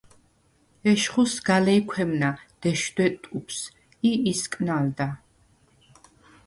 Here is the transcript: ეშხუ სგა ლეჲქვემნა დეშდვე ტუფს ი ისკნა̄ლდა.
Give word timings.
ეშხუ 0.91 1.23
სგა 1.31 1.57
ლეჲქვემნა 1.65 2.29
დეშდვე 2.61 3.05
ტუფს 3.23 3.57
ი 4.09 4.11
ისკნა̄ლდა. 4.31 5.07